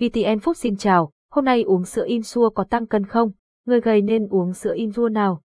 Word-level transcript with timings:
VTN 0.00 0.38
phúc 0.42 0.56
xin 0.56 0.76
chào, 0.76 1.10
hôm 1.30 1.44
nay 1.44 1.62
uống 1.62 1.84
sữa 1.84 2.04
Insua 2.06 2.50
có 2.50 2.64
tăng 2.64 2.86
cân 2.86 3.06
không? 3.06 3.30
Người 3.66 3.80
gầy 3.80 4.02
nên 4.02 4.28
uống 4.28 4.54
sữa 4.54 4.72
Insua 4.76 5.08
nào? 5.08 5.42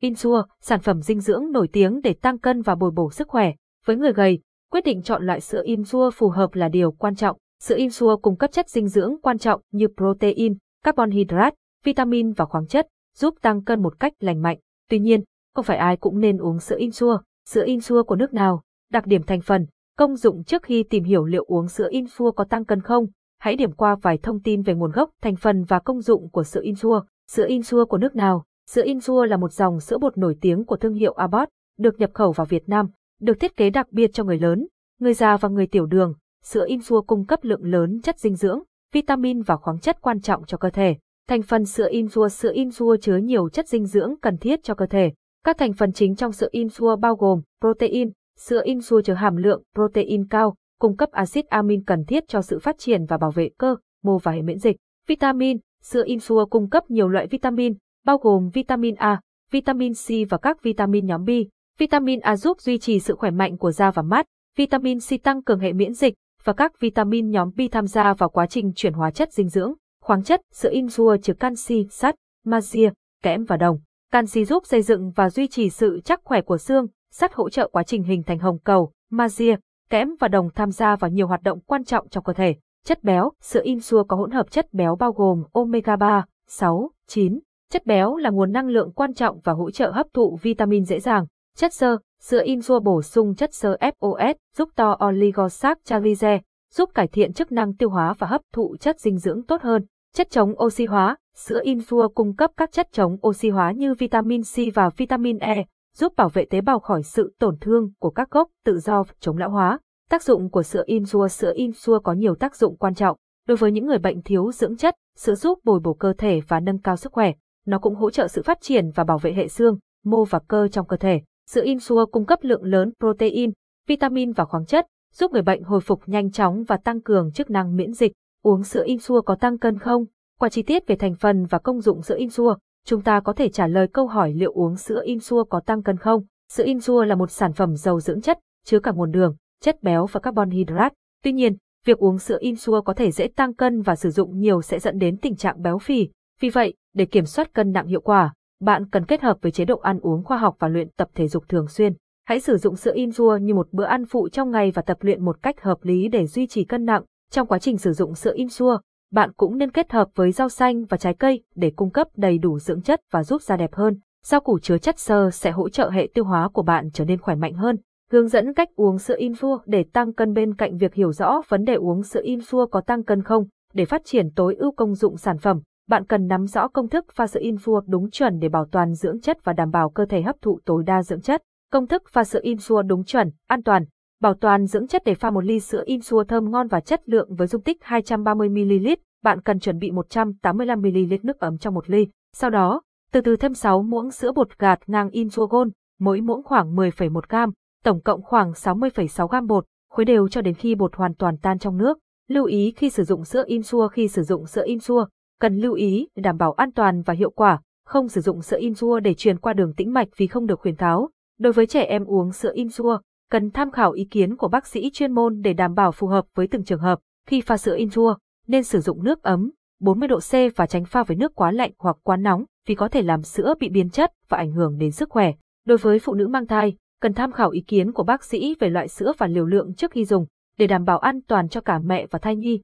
Insua, 0.00 0.42
sản 0.60 0.80
phẩm 0.80 1.02
dinh 1.02 1.20
dưỡng 1.20 1.52
nổi 1.52 1.68
tiếng 1.72 2.00
để 2.00 2.12
tăng 2.12 2.38
cân 2.38 2.62
và 2.62 2.74
bồi 2.74 2.90
bổ 2.90 3.10
sức 3.10 3.28
khỏe. 3.28 3.52
Với 3.86 3.96
người 3.96 4.12
gầy, 4.12 4.38
quyết 4.70 4.84
định 4.84 5.02
chọn 5.02 5.26
loại 5.26 5.40
sữa 5.40 5.62
Insua 5.64 6.10
phù 6.10 6.28
hợp 6.28 6.54
là 6.54 6.68
điều 6.68 6.92
quan 6.92 7.14
trọng. 7.14 7.36
Sữa 7.62 7.76
Insua 7.76 8.16
cung 8.16 8.36
cấp 8.36 8.52
chất 8.52 8.68
dinh 8.68 8.88
dưỡng 8.88 9.16
quan 9.22 9.38
trọng 9.38 9.60
như 9.72 9.86
protein, 9.96 10.56
carbon 10.84 11.10
hydrate, 11.10 11.56
vitamin 11.84 12.32
và 12.32 12.44
khoáng 12.44 12.66
chất, 12.66 12.88
giúp 13.16 13.34
tăng 13.42 13.64
cân 13.64 13.82
một 13.82 14.00
cách 14.00 14.12
lành 14.20 14.42
mạnh. 14.42 14.58
Tuy 14.88 14.98
nhiên, 14.98 15.24
không 15.54 15.64
phải 15.64 15.76
ai 15.76 15.96
cũng 15.96 16.20
nên 16.20 16.38
uống 16.38 16.60
sữa 16.60 16.76
Insua. 16.78 17.18
Sữa 17.48 17.62
Insua 17.66 18.02
của 18.02 18.16
nước 18.16 18.34
nào? 18.34 18.62
Đặc 18.92 19.06
điểm 19.06 19.22
thành 19.22 19.40
phần, 19.40 19.66
công 19.98 20.16
dụng 20.16 20.44
trước 20.44 20.62
khi 20.62 20.82
tìm 20.82 21.04
hiểu 21.04 21.24
liệu 21.24 21.44
uống 21.44 21.68
sữa 21.68 21.88
Insua 21.90 22.30
có 22.30 22.44
tăng 22.44 22.64
cân 22.64 22.80
không, 22.80 23.06
hãy 23.40 23.56
điểm 23.56 23.72
qua 23.72 23.94
vài 23.94 24.18
thông 24.18 24.40
tin 24.40 24.62
về 24.62 24.74
nguồn 24.74 24.90
gốc, 24.90 25.10
thành 25.22 25.36
phần 25.36 25.64
và 25.64 25.78
công 25.78 26.00
dụng 26.00 26.30
của 26.30 26.44
sữa 26.44 26.60
Insua. 26.62 27.02
Sữa 27.30 27.44
Insua 27.48 27.84
của 27.84 27.98
nước 27.98 28.16
nào? 28.16 28.44
Sữa 28.70 28.82
Insua 28.84 29.24
là 29.24 29.36
một 29.36 29.52
dòng 29.52 29.80
sữa 29.80 29.98
bột 29.98 30.18
nổi 30.18 30.36
tiếng 30.40 30.64
của 30.64 30.76
thương 30.76 30.94
hiệu 30.94 31.12
Abbott, 31.12 31.48
được 31.78 31.98
nhập 31.98 32.10
khẩu 32.14 32.32
vào 32.32 32.44
Việt 32.44 32.68
Nam, 32.68 32.86
được 33.20 33.40
thiết 33.40 33.56
kế 33.56 33.70
đặc 33.70 33.86
biệt 33.90 34.10
cho 34.12 34.24
người 34.24 34.38
lớn, 34.38 34.66
người 35.00 35.14
già 35.14 35.36
và 35.36 35.48
người 35.48 35.66
tiểu 35.66 35.86
đường. 35.86 36.14
Sữa 36.44 36.64
Insua 36.68 37.02
cung 37.02 37.26
cấp 37.26 37.38
lượng 37.42 37.64
lớn 37.64 38.00
chất 38.02 38.18
dinh 38.18 38.34
dưỡng, 38.34 38.62
vitamin 38.92 39.42
và 39.42 39.56
khoáng 39.56 39.80
chất 39.80 40.00
quan 40.00 40.20
trọng 40.20 40.44
cho 40.44 40.58
cơ 40.58 40.70
thể. 40.70 40.96
Thành 41.28 41.42
phần 41.42 41.64
sữa 41.64 41.88
Insua 41.90 42.28
Sữa 42.28 42.52
Insua 42.54 42.96
chứa 42.96 43.16
nhiều 43.16 43.48
chất 43.48 43.68
dinh 43.68 43.86
dưỡng 43.86 44.14
cần 44.22 44.36
thiết 44.36 44.62
cho 44.62 44.74
cơ 44.74 44.86
thể. 44.86 45.12
Các 45.44 45.58
thành 45.58 45.72
phần 45.72 45.92
chính 45.92 46.16
trong 46.16 46.32
sữa 46.32 46.48
Insua 46.50 46.96
bao 46.96 47.16
gồm 47.16 47.40
protein, 47.60 48.10
sữa 48.38 48.60
Insua 48.64 49.00
chứa 49.00 49.14
hàm 49.14 49.36
lượng 49.36 49.62
protein 49.74 50.28
cao, 50.28 50.54
cung 50.80 50.96
cấp 50.96 51.10
axit 51.10 51.46
amin 51.48 51.84
cần 51.84 52.04
thiết 52.04 52.28
cho 52.28 52.42
sự 52.42 52.58
phát 52.58 52.78
triển 52.78 53.04
và 53.04 53.16
bảo 53.16 53.30
vệ 53.30 53.50
cơ, 53.58 53.76
mô 54.02 54.18
và 54.18 54.32
hệ 54.32 54.42
miễn 54.42 54.58
dịch. 54.58 54.76
Vitamin, 55.06 55.58
sữa 55.82 56.02
Insua 56.06 56.46
cung 56.46 56.68
cấp 56.68 56.90
nhiều 56.90 57.08
loại 57.08 57.26
vitamin, 57.26 57.74
bao 58.04 58.18
gồm 58.18 58.48
vitamin 58.48 58.94
A, 58.94 59.20
vitamin 59.50 59.92
C 59.94 60.30
và 60.30 60.38
các 60.38 60.62
vitamin 60.62 61.06
nhóm 61.06 61.24
B. 61.24 61.30
Vitamin 61.78 62.20
A 62.20 62.36
giúp 62.36 62.60
duy 62.60 62.78
trì 62.78 63.00
sự 63.00 63.14
khỏe 63.14 63.30
mạnh 63.30 63.56
của 63.56 63.72
da 63.72 63.90
và 63.90 64.02
mắt, 64.02 64.26
vitamin 64.56 64.98
C 65.00 65.22
tăng 65.22 65.42
cường 65.42 65.60
hệ 65.60 65.72
miễn 65.72 65.94
dịch 65.94 66.14
và 66.44 66.52
các 66.52 66.80
vitamin 66.80 67.30
nhóm 67.30 67.50
B 67.56 67.60
tham 67.72 67.86
gia 67.86 68.14
vào 68.14 68.28
quá 68.28 68.46
trình 68.46 68.72
chuyển 68.76 68.92
hóa 68.92 69.10
chất 69.10 69.32
dinh 69.32 69.48
dưỡng. 69.48 69.72
Khoáng 70.02 70.22
chất, 70.22 70.40
sữa 70.52 70.70
Insua 70.72 71.16
chứa 71.16 71.34
canxi, 71.34 71.86
sắt, 71.90 72.14
magie, 72.44 72.90
kẽm 73.22 73.44
và 73.44 73.56
đồng. 73.56 73.78
Canxi 74.12 74.44
giúp 74.44 74.66
xây 74.66 74.82
dựng 74.82 75.10
và 75.10 75.30
duy 75.30 75.48
trì 75.48 75.70
sự 75.70 76.00
chắc 76.04 76.20
khỏe 76.24 76.40
của 76.40 76.58
xương, 76.58 76.86
sắt 77.12 77.34
hỗ 77.34 77.50
trợ 77.50 77.68
quá 77.72 77.82
trình 77.82 78.02
hình 78.02 78.22
thành 78.22 78.38
hồng 78.38 78.58
cầu, 78.58 78.92
magie, 79.10 79.56
kẽm 79.90 80.08
và 80.20 80.28
đồng 80.28 80.50
tham 80.54 80.70
gia 80.70 80.96
vào 80.96 81.10
nhiều 81.10 81.26
hoạt 81.26 81.42
động 81.42 81.60
quan 81.60 81.84
trọng 81.84 82.08
trong 82.08 82.24
cơ 82.24 82.32
thể. 82.32 82.54
Chất 82.84 83.04
béo, 83.04 83.30
sữa 83.42 83.60
Insua 83.64 84.04
có 84.04 84.16
hỗn 84.16 84.30
hợp 84.30 84.50
chất 84.50 84.74
béo 84.74 84.96
bao 84.96 85.12
gồm 85.12 85.44
omega 85.52 85.96
3, 85.96 86.24
6, 86.48 86.90
9. 87.06 87.38
Chất 87.70 87.86
béo 87.86 88.16
là 88.16 88.30
nguồn 88.30 88.52
năng 88.52 88.68
lượng 88.68 88.92
quan 88.92 89.14
trọng 89.14 89.40
và 89.44 89.52
hỗ 89.52 89.70
trợ 89.70 89.90
hấp 89.90 90.06
thụ 90.14 90.38
vitamin 90.42 90.84
dễ 90.84 91.00
dàng. 91.00 91.26
Chất 91.56 91.74
xơ, 91.74 91.96
sữa 92.20 92.42
Insua 92.44 92.80
bổ 92.80 93.02
sung 93.02 93.34
chất 93.34 93.54
xơ 93.54 93.76
FOS, 93.80 94.34
giúp 94.56 94.68
to 94.76 94.98
oligosaccharide, 95.06 96.40
giúp 96.74 96.90
cải 96.94 97.06
thiện 97.06 97.32
chức 97.32 97.52
năng 97.52 97.76
tiêu 97.76 97.90
hóa 97.90 98.14
và 98.18 98.26
hấp 98.26 98.40
thụ 98.52 98.76
chất 98.80 99.00
dinh 99.00 99.18
dưỡng 99.18 99.42
tốt 99.42 99.62
hơn. 99.62 99.84
Chất 100.14 100.30
chống 100.30 100.54
oxy 100.64 100.86
hóa, 100.86 101.16
sữa 101.36 101.60
Insua 101.62 102.08
cung 102.08 102.36
cấp 102.36 102.50
các 102.56 102.72
chất 102.72 102.88
chống 102.92 103.16
oxy 103.26 103.48
hóa 103.50 103.72
như 103.72 103.94
vitamin 103.94 104.42
C 104.42 104.74
và 104.74 104.90
vitamin 104.96 105.38
E, 105.38 105.64
giúp 106.00 106.16
bảo 106.16 106.28
vệ 106.28 106.44
tế 106.44 106.60
bào 106.60 106.80
khỏi 106.80 107.02
sự 107.02 107.34
tổn 107.38 107.56
thương 107.60 107.92
của 107.98 108.10
các 108.10 108.30
gốc 108.30 108.48
tự 108.64 108.78
do 108.78 109.04
chống 109.20 109.36
lão 109.36 109.50
hóa. 109.50 109.78
Tác 110.10 110.22
dụng 110.22 110.50
của 110.50 110.62
sữa 110.62 110.82
Insua 110.86 111.28
Sữa 111.28 111.52
Insua 111.54 111.98
có 112.00 112.12
nhiều 112.12 112.34
tác 112.34 112.56
dụng 112.56 112.76
quan 112.76 112.94
trọng. 112.94 113.16
Đối 113.48 113.56
với 113.56 113.72
những 113.72 113.86
người 113.86 113.98
bệnh 113.98 114.22
thiếu 114.22 114.52
dưỡng 114.52 114.76
chất, 114.76 114.94
sữa 115.16 115.34
giúp 115.34 115.58
bồi 115.64 115.80
bổ 115.80 115.94
cơ 115.94 116.12
thể 116.18 116.40
và 116.48 116.60
nâng 116.60 116.78
cao 116.78 116.96
sức 116.96 117.12
khỏe. 117.12 117.32
Nó 117.66 117.78
cũng 117.78 117.94
hỗ 117.94 118.10
trợ 118.10 118.28
sự 118.28 118.42
phát 118.42 118.58
triển 118.60 118.90
và 118.94 119.04
bảo 119.04 119.18
vệ 119.18 119.32
hệ 119.32 119.48
xương, 119.48 119.78
mô 120.04 120.24
và 120.24 120.38
cơ 120.48 120.68
trong 120.68 120.86
cơ 120.86 120.96
thể. 120.96 121.20
Sữa 121.50 121.62
Insua 121.64 122.06
cung 122.06 122.26
cấp 122.26 122.38
lượng 122.42 122.64
lớn 122.64 122.92
protein, 123.00 123.52
vitamin 123.86 124.32
và 124.32 124.44
khoáng 124.44 124.66
chất, 124.66 124.86
giúp 125.14 125.32
người 125.32 125.42
bệnh 125.42 125.62
hồi 125.62 125.80
phục 125.80 126.00
nhanh 126.06 126.30
chóng 126.30 126.64
và 126.64 126.76
tăng 126.76 127.00
cường 127.00 127.32
chức 127.32 127.50
năng 127.50 127.76
miễn 127.76 127.92
dịch. 127.92 128.12
Uống 128.42 128.62
sữa 128.62 128.82
Insua 128.86 129.20
có 129.20 129.34
tăng 129.34 129.58
cân 129.58 129.78
không? 129.78 130.04
Qua 130.38 130.48
chi 130.48 130.62
tiết 130.62 130.86
về 130.86 130.96
thành 130.96 131.14
phần 131.14 131.46
và 131.46 131.58
công 131.58 131.80
dụng 131.80 132.02
sữa 132.02 132.16
Insua, 132.18 132.56
chúng 132.86 133.02
ta 133.02 133.20
có 133.20 133.32
thể 133.32 133.48
trả 133.48 133.66
lời 133.66 133.86
câu 133.92 134.06
hỏi 134.06 134.32
liệu 134.32 134.52
uống 134.52 134.76
sữa 134.76 135.02
Insua 135.04 135.44
có 135.44 135.60
tăng 135.60 135.82
cân 135.82 135.96
không. 135.96 136.24
Sữa 136.52 136.64
Insua 136.64 137.04
là 137.04 137.14
một 137.14 137.30
sản 137.30 137.52
phẩm 137.52 137.76
giàu 137.76 138.00
dưỡng 138.00 138.20
chất, 138.20 138.38
chứa 138.64 138.80
cả 138.80 138.92
nguồn 138.92 139.10
đường, 139.10 139.36
chất 139.62 139.82
béo 139.82 140.06
và 140.06 140.20
carbon 140.20 140.50
hydrate. 140.50 140.94
Tuy 141.22 141.32
nhiên, 141.32 141.56
việc 141.84 141.98
uống 141.98 142.18
sữa 142.18 142.38
Insua 142.40 142.80
có 142.80 142.94
thể 142.94 143.10
dễ 143.10 143.28
tăng 143.36 143.54
cân 143.54 143.82
và 143.82 143.96
sử 143.96 144.10
dụng 144.10 144.38
nhiều 144.38 144.62
sẽ 144.62 144.78
dẫn 144.78 144.98
đến 144.98 145.16
tình 145.16 145.36
trạng 145.36 145.62
béo 145.62 145.78
phì. 145.78 146.08
Vì 146.40 146.50
vậy, 146.50 146.74
để 146.94 147.04
kiểm 147.04 147.24
soát 147.24 147.54
cân 147.54 147.72
nặng 147.72 147.86
hiệu 147.86 148.00
quả, 148.00 148.34
bạn 148.60 148.90
cần 148.90 149.06
kết 149.06 149.20
hợp 149.20 149.38
với 149.40 149.52
chế 149.52 149.64
độ 149.64 149.76
ăn 149.76 150.00
uống 150.00 150.24
khoa 150.24 150.38
học 150.38 150.56
và 150.58 150.68
luyện 150.68 150.88
tập 150.96 151.08
thể 151.14 151.28
dục 151.28 151.44
thường 151.48 151.68
xuyên. 151.68 151.92
Hãy 152.24 152.40
sử 152.40 152.56
dụng 152.56 152.76
sữa 152.76 152.92
Insua 152.94 153.36
như 153.36 153.54
một 153.54 153.68
bữa 153.72 153.84
ăn 153.84 154.04
phụ 154.06 154.28
trong 154.28 154.50
ngày 154.50 154.70
và 154.70 154.82
tập 154.82 154.96
luyện 155.00 155.24
một 155.24 155.42
cách 155.42 155.62
hợp 155.62 155.78
lý 155.82 156.08
để 156.08 156.26
duy 156.26 156.46
trì 156.46 156.64
cân 156.64 156.84
nặng. 156.84 157.02
Trong 157.30 157.46
quá 157.46 157.58
trình 157.58 157.78
sử 157.78 157.92
dụng 157.92 158.14
sữa 158.14 158.32
Insua, 158.34 158.78
bạn 159.12 159.32
cũng 159.32 159.58
nên 159.58 159.70
kết 159.70 159.92
hợp 159.92 160.08
với 160.14 160.32
rau 160.32 160.48
xanh 160.48 160.84
và 160.84 160.96
trái 160.96 161.14
cây 161.14 161.42
để 161.54 161.72
cung 161.76 161.90
cấp 161.90 162.08
đầy 162.16 162.38
đủ 162.38 162.58
dưỡng 162.58 162.82
chất 162.82 163.00
và 163.10 163.24
giúp 163.24 163.42
da 163.42 163.56
đẹp 163.56 163.74
hơn. 163.74 163.98
Rau 164.24 164.40
củ 164.40 164.58
chứa 164.58 164.78
chất 164.78 164.98
xơ 164.98 165.30
sẽ 165.30 165.50
hỗ 165.50 165.68
trợ 165.68 165.90
hệ 165.90 166.08
tiêu 166.14 166.24
hóa 166.24 166.48
của 166.48 166.62
bạn 166.62 166.90
trở 166.92 167.04
nên 167.04 167.20
khỏe 167.20 167.34
mạnh 167.34 167.54
hơn. 167.54 167.76
Hướng 168.10 168.28
dẫn 168.28 168.54
cách 168.54 168.68
uống 168.76 168.98
sữa 168.98 169.16
Infua 169.18 169.58
để 169.66 169.84
tăng 169.92 170.12
cân 170.12 170.34
bên 170.34 170.54
cạnh 170.54 170.76
việc 170.76 170.94
hiểu 170.94 171.12
rõ 171.12 171.42
vấn 171.48 171.64
đề 171.64 171.74
uống 171.74 172.02
sữa 172.02 172.22
Infua 172.24 172.66
có 172.66 172.80
tăng 172.80 173.04
cân 173.04 173.22
không. 173.22 173.44
Để 173.74 173.84
phát 173.84 174.04
triển 174.04 174.30
tối 174.36 174.54
ưu 174.54 174.72
công 174.72 174.94
dụng 174.94 175.16
sản 175.16 175.38
phẩm, 175.38 175.60
bạn 175.88 176.06
cần 176.06 176.26
nắm 176.26 176.46
rõ 176.46 176.68
công 176.68 176.88
thức 176.88 177.04
pha 177.14 177.26
sữa 177.26 177.40
Infua 177.40 177.80
đúng 177.86 178.10
chuẩn 178.10 178.38
để 178.38 178.48
bảo 178.48 178.66
toàn 178.72 178.94
dưỡng 178.94 179.20
chất 179.20 179.44
và 179.44 179.52
đảm 179.52 179.70
bảo 179.70 179.90
cơ 179.90 180.04
thể 180.04 180.22
hấp 180.22 180.36
thụ 180.42 180.60
tối 180.64 180.82
đa 180.86 181.02
dưỡng 181.02 181.20
chất. 181.20 181.42
Công 181.72 181.86
thức 181.86 182.02
pha 182.12 182.24
sữa 182.24 182.40
Infua 182.42 182.82
đúng 182.82 183.04
chuẩn, 183.04 183.30
an 183.48 183.62
toàn, 183.62 183.84
bảo 184.20 184.34
toàn 184.34 184.66
dưỡng 184.66 184.86
chất 184.86 185.02
để 185.04 185.14
pha 185.14 185.30
một 185.30 185.44
ly 185.44 185.60
sữa 185.60 185.82
Insua 185.86 186.24
thơm 186.24 186.50
ngon 186.50 186.68
và 186.68 186.80
chất 186.80 187.08
lượng 187.08 187.34
với 187.34 187.46
dung 187.46 187.62
tích 187.62 187.78
230ml, 187.82 188.96
bạn 189.22 189.42
cần 189.42 189.60
chuẩn 189.60 189.78
bị 189.78 189.90
185ml 189.90 191.18
nước 191.22 191.40
ấm 191.40 191.58
trong 191.58 191.74
một 191.74 191.90
ly. 191.90 192.06
Sau 192.36 192.50
đó, 192.50 192.82
từ 193.12 193.20
từ 193.20 193.36
thêm 193.36 193.54
6 193.54 193.82
muỗng 193.82 194.10
sữa 194.10 194.32
bột 194.32 194.58
gạt 194.58 194.78
ngang 194.86 195.10
Insua 195.10 195.46
gôn, 195.46 195.70
mỗi 195.98 196.20
muỗng 196.20 196.42
khoảng 196.42 196.76
10,1 196.76 197.20
gram, 197.28 197.50
tổng 197.84 198.00
cộng 198.00 198.22
khoảng 198.22 198.52
60,6 198.52 199.26
gram 199.26 199.46
bột, 199.46 199.64
khuấy 199.90 200.04
đều 200.04 200.28
cho 200.28 200.40
đến 200.40 200.54
khi 200.54 200.74
bột 200.74 200.96
hoàn 200.96 201.14
toàn 201.14 201.36
tan 201.36 201.58
trong 201.58 201.76
nước. 201.76 201.98
Lưu 202.28 202.44
ý 202.44 202.72
khi 202.76 202.90
sử 202.90 203.04
dụng 203.04 203.24
sữa 203.24 203.44
Insua 203.46 203.88
khi 203.88 204.08
sử 204.08 204.22
dụng 204.22 204.46
sữa 204.46 204.62
Insua, 204.66 205.06
cần 205.40 205.56
lưu 205.56 205.74
ý 205.74 206.08
đảm 206.16 206.36
bảo 206.36 206.52
an 206.52 206.72
toàn 206.72 207.02
và 207.02 207.14
hiệu 207.14 207.30
quả, 207.30 207.60
không 207.84 208.08
sử 208.08 208.20
dụng 208.20 208.42
sữa 208.42 208.58
Insua 208.60 209.00
để 209.00 209.14
truyền 209.14 209.38
qua 209.38 209.52
đường 209.52 209.74
tĩnh 209.74 209.92
mạch 209.92 210.08
vì 210.16 210.26
không 210.26 210.46
được 210.46 210.60
khuyến 210.60 210.76
cáo. 210.76 211.08
Đối 211.38 211.52
với 211.52 211.66
trẻ 211.66 211.82
em 211.82 212.04
uống 212.04 212.32
sữa 212.32 212.52
Insua, 212.54 212.98
cần 213.30 213.50
tham 213.50 213.70
khảo 213.70 213.92
ý 213.92 214.04
kiến 214.04 214.36
của 214.36 214.48
bác 214.48 214.66
sĩ 214.66 214.90
chuyên 214.92 215.12
môn 215.12 215.40
để 215.42 215.52
đảm 215.52 215.74
bảo 215.74 215.92
phù 215.92 216.06
hợp 216.06 216.24
với 216.34 216.46
từng 216.46 216.64
trường 216.64 216.80
hợp. 216.80 216.98
Khi 217.26 217.40
pha 217.40 217.56
sữa 217.56 217.76
in 217.76 217.90
thua 217.90 218.14
nên 218.46 218.64
sử 218.64 218.80
dụng 218.80 219.04
nước 219.04 219.22
ấm, 219.22 219.50
40 219.80 220.08
độ 220.08 220.18
C 220.18 220.56
và 220.56 220.66
tránh 220.66 220.84
pha 220.84 221.02
với 221.02 221.16
nước 221.16 221.34
quá 221.34 221.50
lạnh 221.50 221.72
hoặc 221.78 221.96
quá 222.02 222.16
nóng 222.16 222.44
vì 222.66 222.74
có 222.74 222.88
thể 222.88 223.02
làm 223.02 223.22
sữa 223.22 223.54
bị 223.60 223.68
biến 223.68 223.90
chất 223.90 224.12
và 224.28 224.38
ảnh 224.38 224.52
hưởng 224.52 224.78
đến 224.78 224.92
sức 224.92 225.10
khỏe. 225.10 225.32
Đối 225.66 225.78
với 225.78 225.98
phụ 225.98 226.14
nữ 226.14 226.28
mang 226.28 226.46
thai, 226.46 226.76
cần 227.00 227.14
tham 227.14 227.32
khảo 227.32 227.50
ý 227.50 227.60
kiến 227.60 227.92
của 227.92 228.02
bác 228.02 228.24
sĩ 228.24 228.56
về 228.60 228.68
loại 228.68 228.88
sữa 228.88 229.12
và 229.18 229.26
liều 229.26 229.46
lượng 229.46 229.74
trước 229.74 229.90
khi 229.90 230.04
dùng, 230.04 230.26
để 230.58 230.66
đảm 230.66 230.84
bảo 230.84 230.98
an 230.98 231.20
toàn 231.28 231.48
cho 231.48 231.60
cả 231.60 231.78
mẹ 231.78 232.06
và 232.10 232.18
thai 232.18 232.36
nhi. 232.36 232.60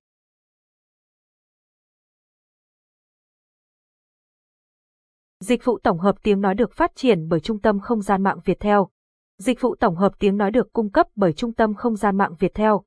Dịch 5.41 5.65
vụ 5.65 5.79
tổng 5.79 5.99
hợp 5.99 6.17
tiếng 6.23 6.41
nói 6.41 6.55
được 6.55 6.73
phát 6.73 6.93
triển 6.95 7.29
bởi 7.29 7.41
Trung 7.41 7.61
tâm 7.61 7.81
Không 7.81 8.03
gian 8.03 8.23
mạng 8.23 8.39
Việt 8.45 8.61
Theo. 8.61 8.89
Dịch 9.39 9.61
vụ 9.61 9.75
tổng 9.75 9.97
hợp 9.97 10.13
tiếng 10.19 10.37
nói 10.37 10.51
được 10.51 10.73
cung 10.73 10.91
cấp 10.91 11.07
bởi 11.17 11.33
Trung 11.33 11.53
tâm 11.53 11.75
Không 11.75 11.97
gian 11.97 12.17
mạng 12.17 12.35
Việt 12.39 12.55
Theo. 12.55 12.83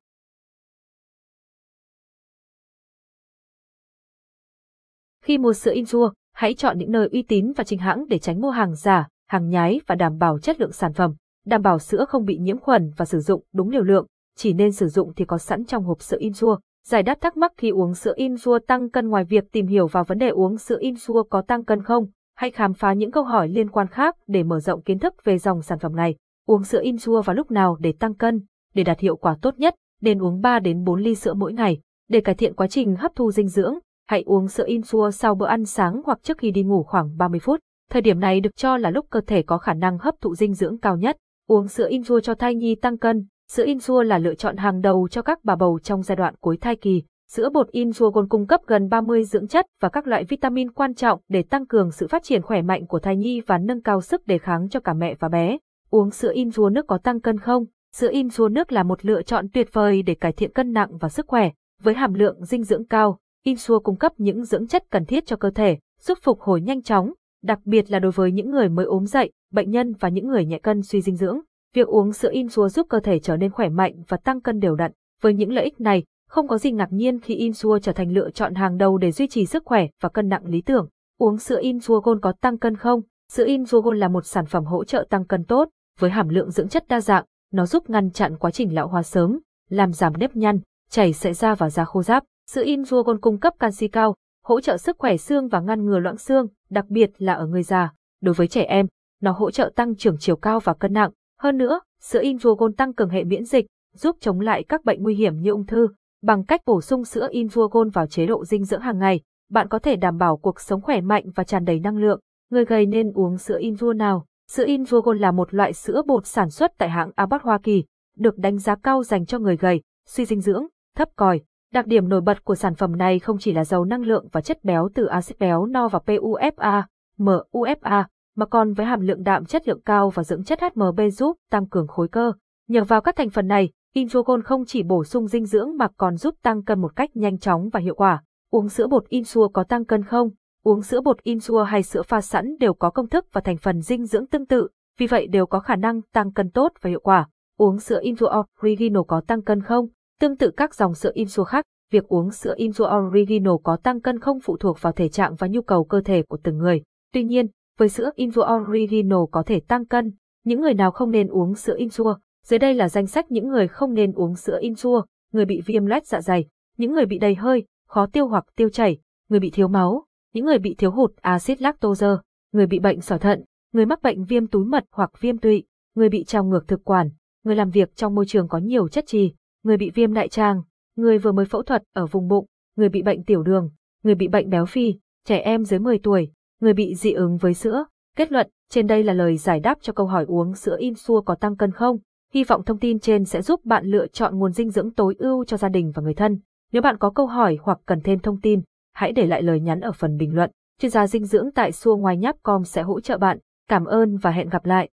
Khi 5.24 5.38
mua 5.38 5.52
sữa 5.52 5.72
Insua, 5.74 6.12
hãy 6.32 6.54
chọn 6.54 6.78
những 6.78 6.92
nơi 6.92 7.08
uy 7.12 7.22
tín 7.22 7.52
và 7.56 7.64
chính 7.64 7.78
hãng 7.78 8.08
để 8.08 8.18
tránh 8.18 8.40
mua 8.40 8.50
hàng 8.50 8.74
giả, 8.74 9.08
hàng 9.28 9.48
nhái 9.48 9.80
và 9.86 9.94
đảm 9.94 10.18
bảo 10.18 10.38
chất 10.38 10.60
lượng 10.60 10.72
sản 10.72 10.92
phẩm. 10.92 11.14
Đảm 11.46 11.62
bảo 11.62 11.78
sữa 11.78 12.04
không 12.08 12.24
bị 12.24 12.38
nhiễm 12.38 12.58
khuẩn 12.58 12.90
và 12.96 13.04
sử 13.04 13.20
dụng 13.20 13.44
đúng 13.52 13.70
liều 13.70 13.82
lượng, 13.82 14.06
chỉ 14.36 14.52
nên 14.52 14.72
sử 14.72 14.88
dụng 14.88 15.14
thì 15.14 15.24
có 15.24 15.38
sẵn 15.38 15.64
trong 15.64 15.84
hộp 15.84 16.02
sữa 16.02 16.18
Insua. 16.20 16.58
Giải 16.86 17.02
đáp 17.02 17.20
thắc 17.20 17.36
mắc 17.36 17.52
khi 17.56 17.70
uống 17.70 17.94
sữa 17.94 18.12
Insua 18.16 18.58
tăng 18.58 18.90
cân 18.90 19.08
ngoài 19.08 19.24
việc 19.24 19.44
tìm 19.52 19.66
hiểu 19.66 19.86
vào 19.86 20.04
vấn 20.04 20.18
đề 20.18 20.28
uống 20.28 20.58
sữa 20.58 20.76
Insua 20.80 21.22
có 21.22 21.42
tăng 21.42 21.64
cân 21.64 21.82
không, 21.82 22.06
hãy 22.36 22.50
khám 22.50 22.74
phá 22.74 22.92
những 22.92 23.10
câu 23.10 23.24
hỏi 23.24 23.48
liên 23.48 23.70
quan 23.70 23.86
khác 23.86 24.16
để 24.26 24.42
mở 24.42 24.60
rộng 24.60 24.82
kiến 24.82 24.98
thức 24.98 25.14
về 25.24 25.38
dòng 25.38 25.62
sản 25.62 25.78
phẩm 25.78 25.96
này. 25.96 26.16
Uống 26.50 26.64
sữa 26.64 26.80
Insua 26.82 27.22
vào 27.22 27.36
lúc 27.36 27.50
nào 27.50 27.76
để 27.80 27.92
tăng 27.92 28.14
cân? 28.14 28.40
Để 28.74 28.84
đạt 28.84 29.00
hiệu 29.00 29.16
quả 29.16 29.36
tốt 29.42 29.58
nhất, 29.58 29.74
nên 30.00 30.22
uống 30.22 30.40
3 30.40 30.58
đến 30.58 30.84
4 30.84 31.00
ly 31.00 31.14
sữa 31.14 31.34
mỗi 31.34 31.52
ngày. 31.52 31.80
Để 32.08 32.20
cải 32.20 32.34
thiện 32.34 32.54
quá 32.54 32.66
trình 32.66 32.96
hấp 32.96 33.12
thu 33.14 33.32
dinh 33.32 33.48
dưỡng, 33.48 33.74
hãy 34.08 34.22
uống 34.26 34.48
sữa 34.48 34.64
Insua 34.66 35.10
sau 35.10 35.34
bữa 35.34 35.46
ăn 35.46 35.64
sáng 35.64 36.00
hoặc 36.04 36.18
trước 36.22 36.38
khi 36.38 36.50
đi 36.50 36.62
ngủ 36.62 36.82
khoảng 36.82 37.16
30 37.16 37.40
phút. 37.40 37.60
Thời 37.90 38.02
điểm 38.02 38.20
này 38.20 38.40
được 38.40 38.56
cho 38.56 38.76
là 38.76 38.90
lúc 38.90 39.06
cơ 39.10 39.20
thể 39.26 39.42
có 39.42 39.58
khả 39.58 39.74
năng 39.74 39.98
hấp 39.98 40.14
thụ 40.20 40.34
dinh 40.34 40.54
dưỡng 40.54 40.78
cao 40.78 40.96
nhất. 40.96 41.16
Uống 41.48 41.68
sữa 41.68 41.86
Insua 41.90 42.20
cho 42.20 42.34
thai 42.34 42.54
nhi 42.54 42.74
tăng 42.74 42.98
cân. 42.98 43.26
Sữa 43.50 43.64
Insua 43.66 44.02
là 44.02 44.18
lựa 44.18 44.34
chọn 44.34 44.56
hàng 44.56 44.80
đầu 44.80 45.08
cho 45.08 45.22
các 45.22 45.38
bà 45.44 45.56
bầu 45.56 45.78
trong 45.82 46.02
giai 46.02 46.16
đoạn 46.16 46.34
cuối 46.40 46.56
thai 46.56 46.76
kỳ. 46.76 47.02
Sữa 47.28 47.50
bột 47.50 47.70
Insuogon 47.70 48.28
cung 48.28 48.46
cấp 48.46 48.60
gần 48.66 48.88
30 48.88 49.24
dưỡng 49.24 49.48
chất 49.48 49.66
và 49.80 49.88
các 49.88 50.06
loại 50.06 50.24
vitamin 50.24 50.70
quan 50.70 50.94
trọng 50.94 51.20
để 51.28 51.42
tăng 51.42 51.66
cường 51.66 51.90
sự 51.90 52.08
phát 52.08 52.22
triển 52.22 52.42
khỏe 52.42 52.62
mạnh 52.62 52.86
của 52.86 52.98
thai 52.98 53.16
nhi 53.16 53.40
và 53.46 53.58
nâng 53.58 53.82
cao 53.82 54.00
sức 54.00 54.26
đề 54.26 54.38
kháng 54.38 54.68
cho 54.68 54.80
cả 54.80 54.94
mẹ 54.94 55.14
và 55.20 55.28
bé. 55.28 55.58
Uống 55.90 56.10
sữa 56.10 56.32
Insuo 56.34 56.68
nước 56.68 56.86
có 56.86 56.98
tăng 56.98 57.20
cân 57.20 57.38
không? 57.38 57.64
Sữa 57.96 58.08
Insuo 58.10 58.48
nước 58.48 58.72
là 58.72 58.82
một 58.82 59.04
lựa 59.04 59.22
chọn 59.22 59.48
tuyệt 59.52 59.68
vời 59.72 60.02
để 60.02 60.14
cải 60.14 60.32
thiện 60.32 60.52
cân 60.52 60.72
nặng 60.72 60.98
và 60.98 61.08
sức 61.08 61.26
khỏe. 61.28 61.50
Với 61.82 61.94
hàm 61.94 62.14
lượng 62.14 62.44
dinh 62.44 62.64
dưỡng 62.64 62.86
cao, 62.86 63.18
Insuo 63.44 63.78
cung 63.78 63.96
cấp 63.96 64.12
những 64.16 64.44
dưỡng 64.44 64.66
chất 64.66 64.84
cần 64.90 65.04
thiết 65.04 65.26
cho 65.26 65.36
cơ 65.36 65.50
thể, 65.50 65.78
giúp 66.00 66.18
phục 66.22 66.40
hồi 66.40 66.60
nhanh 66.60 66.82
chóng, 66.82 67.12
đặc 67.42 67.58
biệt 67.64 67.90
là 67.90 67.98
đối 67.98 68.12
với 68.12 68.32
những 68.32 68.50
người 68.50 68.68
mới 68.68 68.84
ốm 68.86 69.06
dậy, 69.06 69.32
bệnh 69.52 69.70
nhân 69.70 69.92
và 70.00 70.08
những 70.08 70.28
người 70.28 70.44
nhẹ 70.44 70.58
cân 70.58 70.82
suy 70.82 71.00
dinh 71.00 71.16
dưỡng. 71.16 71.40
Việc 71.74 71.86
uống 71.86 72.12
sữa 72.12 72.30
Insua 72.32 72.68
giúp 72.68 72.86
cơ 72.90 73.00
thể 73.00 73.18
trở 73.18 73.36
nên 73.36 73.50
khỏe 73.50 73.68
mạnh 73.68 73.94
và 74.08 74.16
tăng 74.16 74.40
cân 74.40 74.60
đều 74.60 74.74
đặn. 74.76 74.92
Với 75.20 75.34
những 75.34 75.52
lợi 75.52 75.64
ích 75.64 75.80
này, 75.80 76.04
không 76.28 76.48
có 76.48 76.58
gì 76.58 76.72
ngạc 76.72 76.92
nhiên 76.92 77.20
khi 77.20 77.34
Insua 77.34 77.78
trở 77.78 77.92
thành 77.92 78.12
lựa 78.12 78.30
chọn 78.30 78.54
hàng 78.54 78.76
đầu 78.76 78.98
để 78.98 79.12
duy 79.12 79.28
trì 79.28 79.46
sức 79.46 79.62
khỏe 79.66 79.86
và 80.00 80.08
cân 80.08 80.28
nặng 80.28 80.46
lý 80.46 80.60
tưởng. 80.60 80.88
Uống 81.18 81.38
sữa 81.38 81.58
in 81.60 81.80
rúa 81.80 82.00
gôn 82.00 82.20
có 82.20 82.32
tăng 82.40 82.58
cân 82.58 82.76
không? 82.76 83.00
Sữa 83.32 83.44
in 83.46 83.64
rúa 83.64 83.80
gôn 83.80 83.98
là 83.98 84.08
một 84.08 84.26
sản 84.26 84.46
phẩm 84.46 84.64
hỗ 84.64 84.84
trợ 84.84 85.06
tăng 85.10 85.24
cân 85.24 85.44
tốt, 85.44 85.68
với 86.00 86.10
hàm 86.10 86.28
lượng 86.28 86.50
dưỡng 86.50 86.68
chất 86.68 86.88
đa 86.88 87.00
dạng, 87.00 87.24
nó 87.52 87.66
giúp 87.66 87.90
ngăn 87.90 88.10
chặn 88.10 88.36
quá 88.36 88.50
trình 88.50 88.74
lão 88.74 88.88
hóa 88.88 89.02
sớm, 89.02 89.40
làm 89.68 89.92
giảm 89.92 90.12
nếp 90.18 90.36
nhăn, 90.36 90.60
chảy 90.90 91.12
sợi 91.12 91.32
da 91.32 91.54
và 91.54 91.70
da 91.70 91.84
khô 91.84 92.02
ráp. 92.02 92.24
Sữa 92.50 92.62
Insua 92.64 93.02
còn 93.02 93.20
cung 93.20 93.38
cấp 93.38 93.54
canxi 93.58 93.88
cao, 93.88 94.14
hỗ 94.44 94.60
trợ 94.60 94.76
sức 94.76 94.98
khỏe 94.98 95.16
xương 95.16 95.48
và 95.48 95.60
ngăn 95.60 95.84
ngừa 95.84 95.98
loãng 95.98 96.16
xương, 96.16 96.46
đặc 96.70 96.84
biệt 96.88 97.10
là 97.18 97.32
ở 97.32 97.46
người 97.46 97.62
già. 97.62 97.92
Đối 98.20 98.34
với 98.34 98.48
trẻ 98.48 98.62
em, 98.62 98.86
nó 99.20 99.32
hỗ 99.32 99.50
trợ 99.50 99.72
tăng 99.76 99.96
trưởng 99.96 100.16
chiều 100.18 100.36
cao 100.36 100.60
và 100.60 100.74
cân 100.74 100.92
nặng. 100.92 101.10
Hơn 101.38 101.56
nữa, 101.56 101.80
sữa 102.00 102.22
Invuagon 102.22 102.72
tăng 102.72 102.94
cường 102.94 103.08
hệ 103.08 103.24
miễn 103.24 103.44
dịch, 103.44 103.66
giúp 103.94 104.16
chống 104.20 104.40
lại 104.40 104.62
các 104.68 104.84
bệnh 104.84 105.02
nguy 105.02 105.14
hiểm 105.14 105.40
như 105.40 105.50
ung 105.50 105.66
thư. 105.66 105.88
Bằng 106.22 106.44
cách 106.44 106.60
bổ 106.66 106.80
sung 106.80 107.04
sữa 107.04 107.28
Invuagon 107.30 107.90
vào 107.90 108.06
chế 108.06 108.26
độ 108.26 108.44
dinh 108.44 108.64
dưỡng 108.64 108.80
hàng 108.80 108.98
ngày, 108.98 109.20
bạn 109.50 109.68
có 109.68 109.78
thể 109.78 109.96
đảm 109.96 110.18
bảo 110.18 110.36
cuộc 110.36 110.60
sống 110.60 110.80
khỏe 110.80 111.00
mạnh 111.00 111.24
và 111.34 111.44
tràn 111.44 111.64
đầy 111.64 111.80
năng 111.80 111.96
lượng. 111.96 112.20
Người 112.50 112.64
gầy 112.64 112.86
nên 112.86 113.12
uống 113.12 113.38
sữa 113.38 113.58
Invuagon 113.60 113.98
nào? 113.98 114.26
Sữa 114.50 114.64
Invuagon 114.66 115.18
là 115.18 115.32
một 115.32 115.54
loại 115.54 115.72
sữa 115.72 116.02
bột 116.06 116.26
sản 116.26 116.50
xuất 116.50 116.72
tại 116.78 116.90
hãng 116.90 117.10
Abbott 117.14 117.42
Hoa 117.42 117.58
Kỳ, 117.62 117.84
được 118.16 118.38
đánh 118.38 118.58
giá 118.58 118.74
cao 118.74 119.02
dành 119.02 119.26
cho 119.26 119.38
người 119.38 119.56
gầy, 119.56 119.82
suy 120.06 120.24
dinh 120.24 120.40
dưỡng, 120.40 120.66
thấp 120.96 121.08
còi. 121.16 121.40
Đặc 121.72 121.86
điểm 121.86 122.08
nổi 122.08 122.20
bật 122.20 122.44
của 122.44 122.54
sản 122.54 122.74
phẩm 122.74 122.96
này 122.96 123.18
không 123.18 123.38
chỉ 123.38 123.52
là 123.52 123.64
giàu 123.64 123.84
năng 123.84 124.02
lượng 124.02 124.28
và 124.32 124.40
chất 124.40 124.64
béo 124.64 124.88
từ 124.94 125.06
axit 125.06 125.38
béo 125.38 125.66
no 125.66 125.88
và 125.88 125.98
PUFA, 126.06 126.82
MUFA, 127.18 128.04
mà 128.36 128.46
còn 128.46 128.72
với 128.72 128.86
hàm 128.86 129.00
lượng 129.00 129.22
đạm 129.22 129.44
chất 129.44 129.68
lượng 129.68 129.80
cao 129.84 130.10
và 130.10 130.24
dưỡng 130.24 130.44
chất 130.44 130.58
HMB 130.60 131.00
giúp 131.12 131.36
tăng 131.50 131.68
cường 131.68 131.86
khối 131.86 132.08
cơ. 132.08 132.32
Nhờ 132.68 132.84
vào 132.84 133.00
các 133.00 133.16
thành 133.16 133.30
phần 133.30 133.46
này, 133.46 133.70
Insugon 133.94 134.42
không 134.42 134.64
chỉ 134.66 134.82
bổ 134.82 135.04
sung 135.04 135.26
dinh 135.26 135.46
dưỡng 135.46 135.76
mà 135.76 135.88
còn 135.96 136.16
giúp 136.16 136.34
tăng 136.42 136.64
cân 136.64 136.80
một 136.80 136.96
cách 136.96 137.16
nhanh 137.16 137.38
chóng 137.38 137.68
và 137.68 137.80
hiệu 137.80 137.94
quả. 137.94 138.22
Uống 138.50 138.68
sữa 138.68 138.86
bột 138.86 139.08
Insua 139.08 139.48
có 139.48 139.64
tăng 139.64 139.84
cân 139.84 140.04
không? 140.04 140.30
Uống 140.62 140.82
sữa 140.82 141.00
bột 141.00 141.22
Insua 141.22 141.62
hay 141.62 141.82
sữa 141.82 142.02
pha 142.02 142.20
sẵn 142.20 142.56
đều 142.60 142.74
có 142.74 142.90
công 142.90 143.08
thức 143.08 143.26
và 143.32 143.40
thành 143.40 143.56
phần 143.56 143.80
dinh 143.80 144.06
dưỡng 144.06 144.26
tương 144.26 144.46
tự, 144.46 144.68
vì 144.98 145.06
vậy 145.06 145.26
đều 145.26 145.46
có 145.46 145.60
khả 145.60 145.76
năng 145.76 146.02
tăng 146.02 146.32
cân 146.32 146.50
tốt 146.50 146.72
và 146.80 146.90
hiệu 146.90 147.00
quả. 147.00 147.28
Uống 147.58 147.78
sữa 147.78 147.98
Insua 148.02 148.42
Original 148.62 149.02
có 149.08 149.22
tăng 149.26 149.42
cân 149.42 149.62
không? 149.62 149.86
Tương 150.20 150.36
tự 150.36 150.50
các 150.56 150.74
dòng 150.74 150.94
sữa 150.94 151.10
Insua 151.14 151.44
khác, 151.44 151.64
việc 151.90 152.08
uống 152.08 152.30
sữa 152.30 152.54
Insua 152.56 152.98
Original 152.98 153.54
có 153.64 153.76
tăng 153.76 154.00
cân 154.00 154.20
không 154.20 154.40
phụ 154.40 154.56
thuộc 154.56 154.82
vào 154.82 154.92
thể 154.92 155.08
trạng 155.08 155.34
và 155.34 155.46
nhu 155.46 155.62
cầu 155.62 155.84
cơ 155.84 156.00
thể 156.00 156.22
của 156.22 156.38
từng 156.42 156.58
người. 156.58 156.82
Tuy 157.12 157.24
nhiên, 157.24 157.46
với 157.78 157.88
sữa 157.88 158.10
Insua 158.14 158.44
Original 158.56 159.20
có 159.30 159.42
thể 159.42 159.60
tăng 159.60 159.86
cân, 159.86 160.12
những 160.44 160.60
người 160.60 160.74
nào 160.74 160.90
không 160.90 161.10
nên 161.10 161.28
uống 161.28 161.54
sữa 161.54 161.74
Insua. 161.78 162.14
Dưới 162.46 162.58
đây 162.58 162.74
là 162.74 162.88
danh 162.88 163.06
sách 163.06 163.30
những 163.30 163.48
người 163.48 163.68
không 163.68 163.94
nên 163.94 164.12
uống 164.12 164.34
sữa 164.34 164.58
Insua, 164.60 165.02
người 165.32 165.44
bị 165.44 165.60
viêm 165.66 165.86
loét 165.86 166.06
dạ 166.06 166.20
dày, 166.20 166.46
những 166.76 166.92
người 166.92 167.06
bị 167.06 167.18
đầy 167.18 167.34
hơi, 167.34 167.64
khó 167.88 168.06
tiêu 168.06 168.28
hoặc 168.28 168.44
tiêu 168.56 168.68
chảy, 168.68 168.98
người 169.28 169.40
bị 169.40 169.50
thiếu 169.50 169.68
máu, 169.68 170.04
những 170.32 170.44
người 170.44 170.58
bị 170.58 170.74
thiếu 170.74 170.90
hụt 170.90 171.16
axit 171.16 171.62
lactose, 171.62 172.06
người 172.52 172.66
bị 172.66 172.78
bệnh 172.78 173.00
sỏi 173.00 173.18
thận, 173.18 173.44
người 173.72 173.86
mắc 173.86 174.02
bệnh 174.02 174.24
viêm 174.24 174.46
túi 174.46 174.64
mật 174.64 174.84
hoặc 174.92 175.10
viêm 175.20 175.38
tụy, 175.38 175.64
người 175.94 176.08
bị 176.08 176.24
trào 176.24 176.44
ngược 176.44 176.68
thực 176.68 176.84
quản, 176.84 177.10
người 177.44 177.56
làm 177.56 177.70
việc 177.70 177.96
trong 177.96 178.14
môi 178.14 178.26
trường 178.26 178.48
có 178.48 178.58
nhiều 178.58 178.88
chất 178.88 179.04
trì, 179.06 179.34
người 179.62 179.76
bị 179.76 179.90
viêm 179.90 180.14
đại 180.14 180.28
tràng, 180.28 180.62
người 180.96 181.18
vừa 181.18 181.32
mới 181.32 181.44
phẫu 181.44 181.62
thuật 181.62 181.82
ở 181.92 182.06
vùng 182.06 182.28
bụng, 182.28 182.46
người 182.76 182.88
bị 182.88 183.02
bệnh 183.02 183.24
tiểu 183.24 183.42
đường, 183.42 183.70
người 184.02 184.14
bị 184.14 184.28
bệnh 184.28 184.50
béo 184.50 184.66
phì, 184.66 184.94
trẻ 185.24 185.38
em 185.38 185.64
dưới 185.64 185.80
10 185.80 185.98
tuổi, 185.98 186.32
người 186.60 186.72
bị 186.72 186.94
dị 186.94 187.12
ứng 187.12 187.36
với 187.36 187.54
sữa. 187.54 187.84
Kết 188.16 188.32
luận, 188.32 188.50
trên 188.70 188.86
đây 188.86 189.02
là 189.04 189.12
lời 189.12 189.36
giải 189.36 189.60
đáp 189.60 189.78
cho 189.80 189.92
câu 189.92 190.06
hỏi 190.06 190.24
uống 190.28 190.54
sữa 190.54 190.76
Insua 190.78 191.20
có 191.20 191.34
tăng 191.34 191.56
cân 191.56 191.72
không? 191.72 191.98
Hy 192.34 192.44
vọng 192.44 192.64
thông 192.64 192.78
tin 192.78 192.98
trên 192.98 193.24
sẽ 193.24 193.42
giúp 193.42 193.64
bạn 193.64 193.86
lựa 193.86 194.06
chọn 194.06 194.38
nguồn 194.38 194.52
dinh 194.52 194.70
dưỡng 194.70 194.90
tối 194.90 195.14
ưu 195.18 195.44
cho 195.44 195.56
gia 195.56 195.68
đình 195.68 195.92
và 195.94 196.02
người 196.02 196.14
thân. 196.14 196.38
Nếu 196.72 196.82
bạn 196.82 196.98
có 196.98 197.10
câu 197.10 197.26
hỏi 197.26 197.58
hoặc 197.62 197.78
cần 197.86 198.00
thêm 198.00 198.18
thông 198.18 198.40
tin, 198.40 198.60
hãy 199.00 199.12
để 199.12 199.26
lại 199.26 199.42
lời 199.42 199.60
nhắn 199.60 199.80
ở 199.80 199.92
phần 199.92 200.16
bình 200.16 200.34
luận. 200.34 200.50
Chuyên 200.80 200.90
gia 200.90 201.06
dinh 201.06 201.24
dưỡng 201.24 201.50
tại 201.54 201.72
Xua 201.72 201.96
Ngoài 201.96 202.16
Nháp 202.16 202.36
Com 202.42 202.64
sẽ 202.64 202.82
hỗ 202.82 203.00
trợ 203.00 203.18
bạn. 203.18 203.38
Cảm 203.68 203.84
ơn 203.84 204.16
và 204.16 204.30
hẹn 204.30 204.48
gặp 204.48 204.64
lại. 204.64 204.88